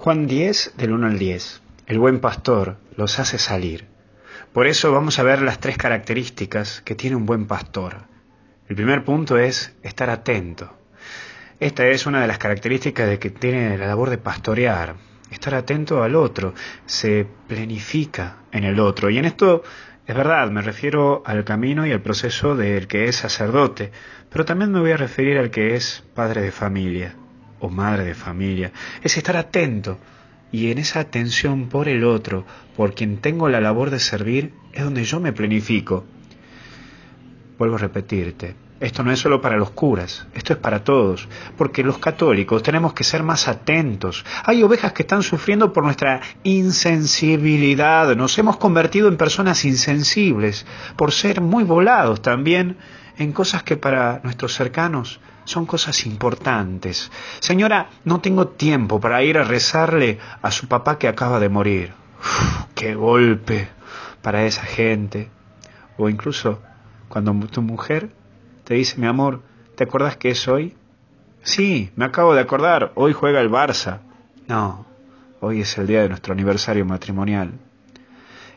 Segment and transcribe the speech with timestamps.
[0.00, 1.60] Juan 10, del 1 al 10.
[1.88, 3.88] El buen pastor los hace salir.
[4.52, 7.96] Por eso vamos a ver las tres características que tiene un buen pastor.
[8.68, 10.72] El primer punto es estar atento.
[11.58, 14.94] Esta es una de las características de que tiene la labor de pastorear.
[15.32, 16.54] Estar atento al otro,
[16.86, 19.10] se planifica en el otro.
[19.10, 19.64] Y en esto
[20.06, 23.90] es verdad, me refiero al camino y al proceso del que es sacerdote,
[24.30, 27.16] pero también me voy a referir al que es padre de familia
[27.60, 28.72] o madre de familia.
[29.02, 29.98] Es estar atento
[30.50, 32.44] y en esa atención por el otro,
[32.76, 36.06] por quien tengo la labor de servir, es donde yo me planifico.
[37.58, 41.82] Vuelvo a repetirte, esto no es solo para los curas, esto es para todos, porque
[41.82, 44.24] los católicos tenemos que ser más atentos.
[44.44, 51.10] Hay ovejas que están sufriendo por nuestra insensibilidad, nos hemos convertido en personas insensibles, por
[51.10, 52.76] ser muy volados también
[53.16, 57.10] en cosas que para nuestros cercanos son cosas importantes.
[57.40, 61.92] Señora, no tengo tiempo para ir a rezarle a su papá que acaba de morir.
[62.76, 63.68] ¡Qué golpe
[64.22, 65.30] para esa gente!
[65.96, 66.62] O incluso
[67.08, 68.10] cuando tu mujer
[68.64, 69.42] te dice, mi amor,
[69.76, 70.76] ¿te acuerdas que es hoy?
[71.42, 74.00] Sí, me acabo de acordar, hoy juega el Barça.
[74.46, 74.86] No,
[75.40, 77.52] hoy es el día de nuestro aniversario matrimonial.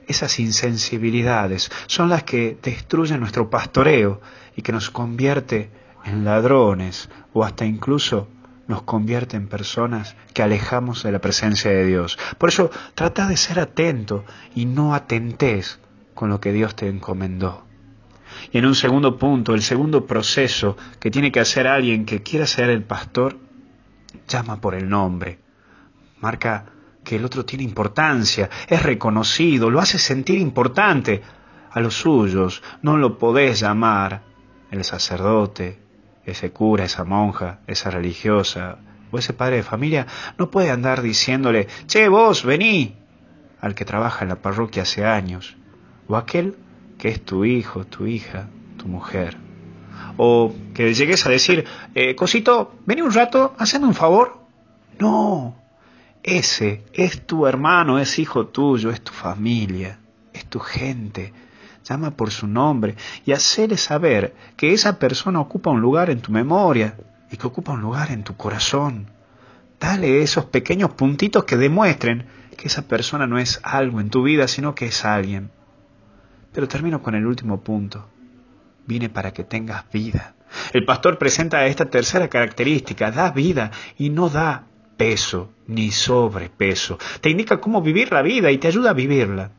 [0.08, 4.20] Esas insensibilidades son las que destruyen nuestro pastoreo
[4.56, 5.70] y que nos convierte
[6.04, 8.28] en ladrones o hasta incluso
[8.68, 12.18] nos convierte en personas que alejamos de la presencia de Dios.
[12.38, 15.80] Por eso trata de ser atento y no atentes
[16.14, 17.71] con lo que Dios te encomendó.
[18.52, 22.46] Y en un segundo punto, el segundo proceso que tiene que hacer alguien que quiera
[22.46, 23.38] ser el pastor,
[24.28, 25.40] llama por el nombre.
[26.20, 26.66] Marca
[27.04, 31.22] que el otro tiene importancia, es reconocido, lo hace sentir importante.
[31.72, 34.24] A los suyos no lo podés llamar
[34.72, 35.80] el sacerdote,
[36.26, 38.78] ese cura, esa monja, esa religiosa
[39.12, 42.96] o ese padre de familia, no puede andar diciéndole, che, vos, vení,
[43.60, 45.58] al que trabaja en la parroquia hace años,
[46.08, 46.56] o aquel
[47.02, 48.48] que es tu hijo, tu hija,
[48.78, 49.36] tu mujer.
[50.18, 54.40] O que llegues a decir, eh, Cosito, vení un rato, hazme un favor.
[55.00, 55.56] No,
[56.22, 59.98] ese es tu hermano, es hijo tuyo, es tu familia,
[60.32, 61.34] es tu gente.
[61.84, 62.96] Llama por su nombre
[63.26, 66.98] y hacerle saber que esa persona ocupa un lugar en tu memoria
[67.32, 69.08] y que ocupa un lugar en tu corazón.
[69.80, 74.48] Dale esos pequeños puntitos que demuestren que esa persona no es algo en tu vida,
[74.48, 75.50] sino que es alguien.
[76.52, 78.08] Pero termino con el último punto.
[78.86, 80.36] Vine para que tengas vida.
[80.74, 84.66] El pastor presenta esta tercera característica, da vida y no da
[84.98, 86.98] peso ni sobrepeso.
[87.22, 89.52] Te indica cómo vivir la vida y te ayuda a vivirla.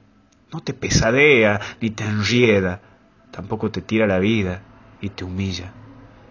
[0.53, 2.83] No te pesadea ni te enrieda,
[3.31, 4.63] tampoco te tira la vida
[5.01, 5.73] y te humilla.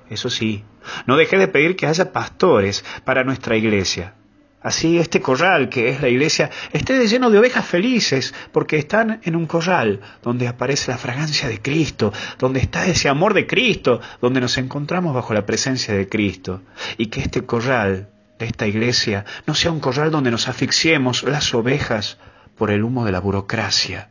[0.09, 0.63] Eso sí,
[1.07, 4.13] no deje de pedir que haya pastores para nuestra iglesia.
[4.61, 9.35] Así este corral que es la iglesia esté lleno de ovejas felices porque están en
[9.35, 14.39] un corral donde aparece la fragancia de Cristo, donde está ese amor de Cristo, donde
[14.39, 16.61] nos encontramos bajo la presencia de Cristo.
[16.97, 21.53] Y que este corral de esta iglesia no sea un corral donde nos asfixiemos las
[21.55, 22.19] ovejas
[22.55, 24.09] por el humo de la burocracia.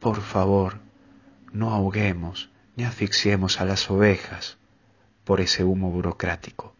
[0.00, 0.80] Por favor,
[1.50, 4.58] no ahoguemos ni asfixiemos a las ovejas
[5.24, 6.74] por ese humo burocrático.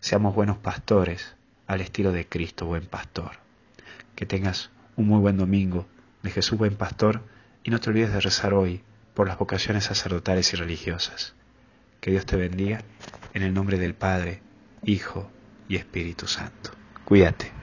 [0.00, 1.36] Seamos buenos pastores
[1.66, 3.32] al estilo de Cristo, buen pastor.
[4.14, 5.86] Que tengas un muy buen domingo
[6.22, 7.22] de Jesús, buen pastor,
[7.64, 8.82] y no te olvides de rezar hoy
[9.14, 11.34] por las vocaciones sacerdotales y religiosas.
[12.00, 12.82] Que Dios te bendiga
[13.34, 14.40] en el nombre del Padre,
[14.84, 15.30] Hijo
[15.68, 16.70] y Espíritu Santo.
[17.04, 17.55] Cuídate.